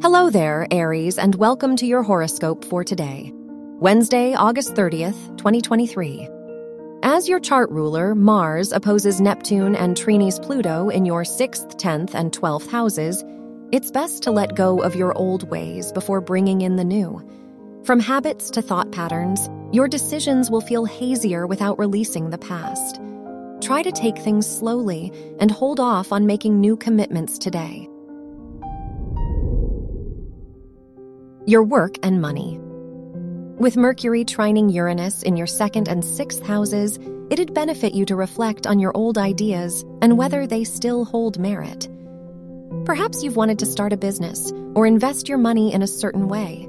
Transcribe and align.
Hello 0.00 0.30
there, 0.30 0.68
Aries, 0.70 1.18
and 1.18 1.34
welcome 1.34 1.74
to 1.74 1.84
your 1.84 2.04
horoscope 2.04 2.64
for 2.64 2.84
today, 2.84 3.32
Wednesday, 3.34 4.32
August 4.32 4.74
30th, 4.74 5.36
2023. 5.36 6.28
As 7.02 7.28
your 7.28 7.40
chart 7.40 7.68
ruler, 7.70 8.14
Mars 8.14 8.70
opposes 8.70 9.20
Neptune 9.20 9.74
and 9.74 9.96
trines 9.96 10.40
Pluto 10.40 10.88
in 10.88 11.04
your 11.04 11.24
6th, 11.24 11.74
10th, 11.80 12.14
and 12.14 12.30
12th 12.30 12.68
houses, 12.70 13.24
it's 13.72 13.90
best 13.90 14.22
to 14.22 14.30
let 14.30 14.54
go 14.54 14.80
of 14.80 14.94
your 14.94 15.18
old 15.18 15.50
ways 15.50 15.90
before 15.90 16.20
bringing 16.20 16.60
in 16.60 16.76
the 16.76 16.84
new. 16.84 17.20
From 17.82 17.98
habits 17.98 18.50
to 18.50 18.62
thought 18.62 18.92
patterns, 18.92 19.50
your 19.72 19.88
decisions 19.88 20.48
will 20.48 20.60
feel 20.60 20.84
hazier 20.84 21.44
without 21.44 21.76
releasing 21.76 22.30
the 22.30 22.38
past. 22.38 23.00
Try 23.60 23.82
to 23.82 23.90
take 23.90 24.18
things 24.18 24.46
slowly 24.46 25.12
and 25.40 25.50
hold 25.50 25.80
off 25.80 26.12
on 26.12 26.24
making 26.24 26.60
new 26.60 26.76
commitments 26.76 27.36
today. 27.36 27.88
Your 31.48 31.62
work 31.62 31.96
and 32.02 32.20
money. 32.20 32.58
With 33.56 33.74
Mercury 33.74 34.22
trining 34.22 34.70
Uranus 34.70 35.22
in 35.22 35.34
your 35.34 35.46
second 35.46 35.88
and 35.88 36.04
sixth 36.04 36.46
houses, 36.46 36.98
it'd 37.30 37.54
benefit 37.54 37.94
you 37.94 38.04
to 38.04 38.16
reflect 38.16 38.66
on 38.66 38.78
your 38.78 38.94
old 38.94 39.16
ideas 39.16 39.82
and 40.02 40.18
whether 40.18 40.46
they 40.46 40.64
still 40.64 41.06
hold 41.06 41.38
merit. 41.38 41.88
Perhaps 42.84 43.22
you've 43.22 43.36
wanted 43.36 43.58
to 43.60 43.66
start 43.66 43.94
a 43.94 43.96
business 43.96 44.52
or 44.74 44.86
invest 44.86 45.26
your 45.26 45.38
money 45.38 45.72
in 45.72 45.80
a 45.80 45.86
certain 45.86 46.28
way. 46.28 46.66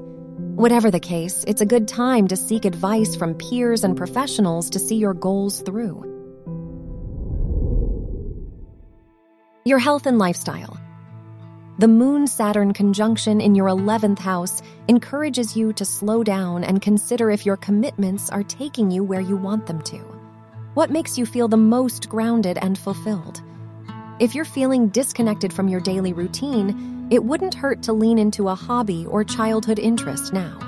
Whatever 0.54 0.90
the 0.90 0.98
case, 0.98 1.44
it's 1.46 1.60
a 1.60 1.66
good 1.66 1.86
time 1.86 2.26
to 2.28 2.36
seek 2.36 2.64
advice 2.64 3.14
from 3.14 3.34
peers 3.34 3.84
and 3.84 3.98
professionals 3.98 4.70
to 4.70 4.78
see 4.78 4.96
your 4.96 5.12
goals 5.12 5.60
through. 5.60 6.06
Your 9.66 9.78
health 9.78 10.06
and 10.06 10.18
lifestyle. 10.18 10.79
The 11.80 11.88
Moon 11.88 12.26
Saturn 12.26 12.74
conjunction 12.74 13.40
in 13.40 13.54
your 13.54 13.68
11th 13.68 14.18
house 14.18 14.60
encourages 14.88 15.56
you 15.56 15.72
to 15.72 15.84
slow 15.86 16.22
down 16.22 16.62
and 16.62 16.82
consider 16.82 17.30
if 17.30 17.46
your 17.46 17.56
commitments 17.56 18.28
are 18.28 18.42
taking 18.42 18.90
you 18.90 19.02
where 19.02 19.22
you 19.22 19.34
want 19.34 19.64
them 19.64 19.80
to. 19.84 19.96
What 20.74 20.90
makes 20.90 21.16
you 21.16 21.24
feel 21.24 21.48
the 21.48 21.56
most 21.56 22.10
grounded 22.10 22.58
and 22.60 22.76
fulfilled? 22.76 23.40
If 24.18 24.34
you're 24.34 24.44
feeling 24.44 24.88
disconnected 24.88 25.54
from 25.54 25.68
your 25.68 25.80
daily 25.80 26.12
routine, 26.12 27.08
it 27.10 27.24
wouldn't 27.24 27.54
hurt 27.54 27.82
to 27.84 27.94
lean 27.94 28.18
into 28.18 28.50
a 28.50 28.54
hobby 28.54 29.06
or 29.06 29.24
childhood 29.24 29.78
interest 29.78 30.34
now. 30.34 30.58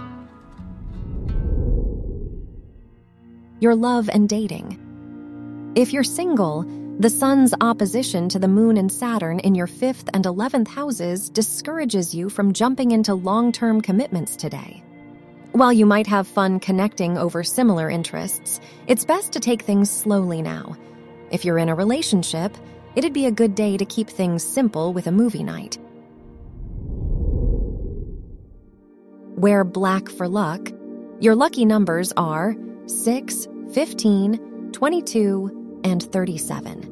Your 3.61 3.75
love 3.75 4.09
and 4.11 4.31
dating. 4.31 4.79
If 5.75 5.93
you're 5.93 6.05
single, 6.05 6.63
the 7.03 7.11
Sun's 7.11 7.53
opposition 7.61 8.29
to 8.29 8.39
the 8.39 8.47
Moon 8.47 8.77
and 8.77 8.91
Saturn 8.91 9.41
in 9.41 9.57
your 9.57 9.67
5th 9.67 10.09
and 10.15 10.25
11th 10.25 10.69
houses 10.69 11.31
discourages 11.31 12.15
you 12.15 12.29
from 12.29 12.53
jumping 12.53 12.93
into 12.93 13.13
long 13.13 13.51
term 13.51 13.81
commitments 13.81 14.37
today. 14.37 14.85
While 15.51 15.73
you 15.73 15.85
might 15.85 16.07
have 16.07 16.29
fun 16.29 16.61
connecting 16.61 17.19
over 17.19 17.43
similar 17.43 17.91
interests, 17.91 18.61
it's 18.87 19.05
best 19.05 19.33
to 19.33 19.41
take 19.41 19.63
things 19.63 19.91
slowly 19.91 20.43
now. 20.43 20.77
If 21.33 21.45
you're 21.45 21.59
in 21.59 21.69
a 21.69 21.75
relationship, 21.75 22.57
it'd 22.95 23.13
be 23.13 23.27
a 23.27 23.33
good 23.33 23.57
day 23.57 23.77
to 23.77 23.85
keep 23.85 24.09
things 24.09 24.45
simple 24.45 24.93
with 24.93 25.09
a 25.09 25.13
movie 25.13 25.43
night. 25.43 25.79
Wear 29.37 29.65
black 29.65 30.09
for 30.09 30.29
luck. 30.29 30.71
Your 31.19 31.35
lucky 31.35 31.65
numbers 31.65 32.13
are 32.17 32.55
6, 32.87 33.49
15, 33.73 34.71
22, 34.71 35.81
and 35.83 36.01
37. 36.01 36.92